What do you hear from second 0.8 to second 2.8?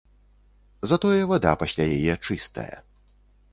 Затое вада пасля яе чыстая.